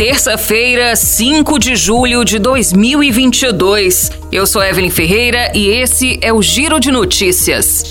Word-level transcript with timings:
terça-feira, 0.00 0.96
5 0.96 1.58
de 1.58 1.76
julho 1.76 2.24
de 2.24 2.38
2022. 2.38 4.10
Eu 4.32 4.46
sou 4.46 4.64
Evelyn 4.64 4.88
Ferreira 4.88 5.52
e 5.54 5.68
esse 5.68 6.18
é 6.22 6.32
o 6.32 6.40
Giro 6.40 6.80
de 6.80 6.90
Notícias. 6.90 7.84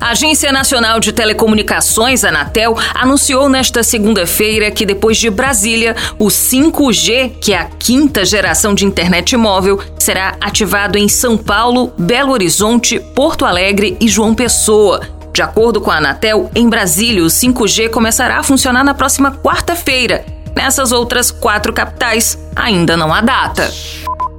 A 0.00 0.12
Agência 0.12 0.50
Nacional 0.50 0.98
de 0.98 1.12
Telecomunicações, 1.12 2.24
Anatel, 2.24 2.74
anunciou 2.94 3.50
nesta 3.50 3.82
segunda-feira 3.82 4.70
que 4.70 4.86
depois 4.86 5.18
de 5.18 5.28
Brasília, 5.28 5.94
o 6.18 6.28
5G, 6.28 7.32
que 7.38 7.52
é 7.52 7.58
a 7.58 7.64
quinta 7.66 8.24
geração 8.24 8.74
de 8.74 8.86
internet 8.86 9.36
móvel, 9.36 9.78
será 9.98 10.38
ativado 10.40 10.96
em 10.96 11.06
São 11.06 11.36
Paulo, 11.36 11.92
Belo 11.98 12.32
Horizonte, 12.32 12.98
Porto 13.14 13.44
Alegre 13.44 13.94
e 14.00 14.08
João 14.08 14.34
Pessoa. 14.34 15.06
De 15.34 15.42
acordo 15.42 15.82
com 15.82 15.90
a 15.90 15.98
Anatel, 15.98 16.50
em 16.54 16.66
Brasília, 16.66 17.22
o 17.22 17.26
5G 17.26 17.90
começará 17.90 18.38
a 18.38 18.42
funcionar 18.42 18.82
na 18.82 18.94
próxima 18.94 19.32
quarta-feira. 19.32 20.35
Nessas 20.56 20.90
outras 20.90 21.30
quatro 21.30 21.72
capitais, 21.72 22.38
ainda 22.56 22.96
não 22.96 23.12
há 23.12 23.20
data. 23.20 23.70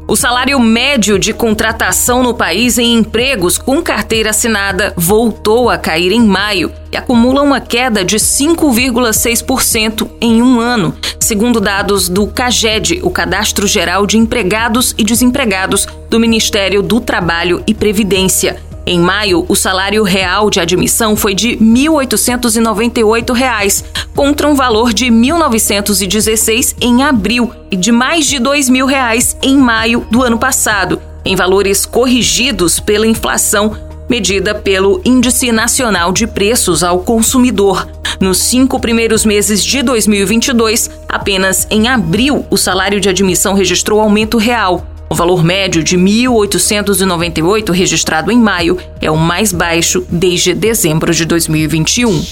O 0.09 0.15
salário 0.15 0.57
médio 0.57 1.19
de 1.19 1.33
contratação 1.33 2.23
no 2.23 2.33
país 2.33 2.77
em 2.77 2.93
empregos 2.93 3.57
com 3.57 3.83
carteira 3.83 4.29
assinada 4.29 4.93
voltou 4.95 5.69
a 5.69 5.77
cair 5.77 6.13
em 6.13 6.21
maio 6.21 6.71
e 6.91 6.95
acumula 6.95 7.41
uma 7.41 7.59
queda 7.59 8.05
de 8.05 8.15
5,6% 8.15 10.09
em 10.21 10.41
um 10.41 10.61
ano, 10.61 10.95
segundo 11.19 11.59
dados 11.59 12.07
do 12.07 12.25
CAGED, 12.25 13.01
o 13.03 13.09
Cadastro 13.09 13.67
Geral 13.67 14.07
de 14.07 14.17
Empregados 14.17 14.95
e 14.97 15.03
Desempregados 15.03 15.85
do 16.09 16.19
Ministério 16.21 16.81
do 16.81 17.01
Trabalho 17.01 17.61
e 17.67 17.73
Previdência. 17.73 18.66
Em 18.89 19.01
maio, 19.01 19.45
o 19.49 19.55
salário 19.55 20.01
real 20.01 20.49
de 20.49 20.61
admissão 20.61 21.17
foi 21.17 21.35
de 21.35 21.55
R$ 21.55 21.57
1.898, 21.57 23.83
contra 24.15 24.47
um 24.47 24.55
valor 24.55 24.93
de 24.93 25.09
R$ 25.09 25.11
1.916 25.11 26.73
em 26.79 27.03
abril 27.03 27.51
e 27.69 27.75
de 27.75 27.91
mais 27.91 28.25
de 28.25 28.37
R$ 28.37 28.43
2.000 28.43 29.35
em 29.43 29.57
maio 29.57 30.07
do 30.09 30.23
ano 30.23 30.39
passado, 30.39 31.01
em 31.25 31.35
valores 31.35 31.85
corrigidos 31.85 32.79
pela 32.79 33.05
inflação 33.05 33.75
medida 34.09 34.55
pelo 34.55 35.01
Índice 35.03 35.51
Nacional 35.51 36.13
de 36.13 36.25
Preços 36.25 36.81
ao 36.81 36.99
Consumidor. 36.99 37.85
Nos 38.21 38.37
cinco 38.37 38.79
primeiros 38.79 39.25
meses 39.25 39.65
de 39.65 39.83
2022, 39.83 40.89
apenas 41.09 41.67
em 41.69 41.89
abril, 41.89 42.45
o 42.49 42.55
salário 42.55 43.01
de 43.01 43.09
admissão 43.09 43.53
registrou 43.53 43.99
aumento 43.99 44.37
real, 44.37 44.87
o 45.09 45.15
valor 45.15 45.43
médio 45.43 45.83
de 45.83 45.97
1.898 45.97 47.71
registrado 47.71 48.31
em 48.31 48.37
maio 48.37 48.77
é 49.01 49.09
o 49.09 49.17
mais 49.17 49.51
baixo 49.51 50.05
desde 50.09 50.53
dezembro 50.53 51.13
de 51.13 51.25
2021. 51.25 52.23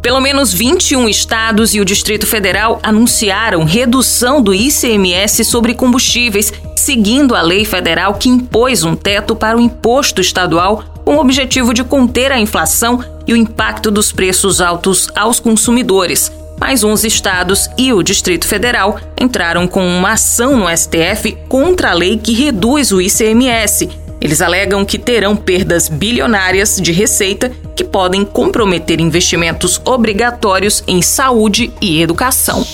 Pelo 0.00 0.20
menos 0.20 0.52
21 0.52 1.08
estados 1.08 1.74
e 1.74 1.80
o 1.80 1.84
Distrito 1.84 2.26
Federal 2.26 2.78
anunciaram 2.80 3.64
redução 3.64 4.40
do 4.40 4.54
ICMS 4.54 5.44
sobre 5.44 5.74
combustíveis, 5.74 6.52
seguindo 6.76 7.34
a 7.34 7.42
lei 7.42 7.64
federal 7.64 8.14
que 8.14 8.28
impôs 8.28 8.84
um 8.84 8.94
teto 8.94 9.34
para 9.34 9.56
o 9.56 9.60
imposto 9.60 10.20
estadual 10.20 10.84
com 11.04 11.16
o 11.16 11.20
objetivo 11.20 11.74
de 11.74 11.82
conter 11.82 12.30
a 12.30 12.38
inflação 12.38 13.04
e 13.26 13.32
o 13.32 13.36
impacto 13.36 13.90
dos 13.90 14.12
preços 14.12 14.60
altos 14.60 15.08
aos 15.16 15.40
consumidores 15.40 16.30
mais 16.58 16.82
uns 16.82 17.04
estados 17.04 17.68
e 17.76 17.92
o 17.92 18.02
Distrito 18.02 18.46
Federal 18.46 18.98
entraram 19.20 19.68
com 19.68 19.86
uma 19.86 20.12
ação 20.12 20.56
no 20.56 20.76
STF 20.76 21.36
contra 21.48 21.90
a 21.90 21.94
lei 21.94 22.18
que 22.18 22.32
reduz 22.32 22.92
o 22.92 23.00
ICMS. 23.00 23.88
Eles 24.20 24.40
alegam 24.40 24.84
que 24.84 24.98
terão 24.98 25.36
perdas 25.36 25.88
bilionárias 25.88 26.80
de 26.80 26.92
receita 26.92 27.52
que 27.74 27.84
podem 27.84 28.24
comprometer 28.24 29.00
investimentos 29.00 29.80
obrigatórios 29.84 30.82
em 30.86 31.02
saúde 31.02 31.72
e 31.80 32.00
educação. 32.00 32.66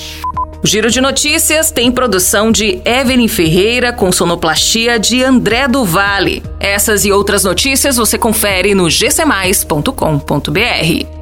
O 0.63 0.67
Giro 0.67 0.89
de 0.89 1.01
Notícias 1.01 1.73
tem 1.73 1.91
produção 1.91 2.53
de 2.53 2.81
Evelyn 2.85 3.27
Ferreira 3.27 3.93
com 3.93 4.13
sonoplastia 4.13 4.97
de 4.97 5.25
André 5.25 5.67
do 5.67 5.85
Vale. 5.85 6.41
Essas 6.61 7.05
e 7.05 7.11
outras 7.11 7.43
notícias 7.43 7.97
você 7.97 8.17
confere 8.17 8.73
no 8.73 8.89
gcmais.com.br. 8.89 11.22